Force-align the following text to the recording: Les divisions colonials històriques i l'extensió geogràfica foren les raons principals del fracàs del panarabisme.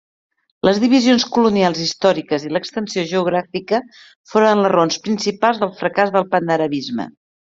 Les 0.67 0.77
divisions 0.83 1.25
colonials 1.33 1.81
històriques 1.83 2.47
i 2.47 2.49
l'extensió 2.55 3.03
geogràfica 3.11 3.81
foren 4.31 4.63
les 4.63 4.73
raons 4.75 4.97
principals 5.09 5.61
del 5.65 5.75
fracàs 5.83 6.15
del 6.17 6.27
panarabisme. 6.33 7.07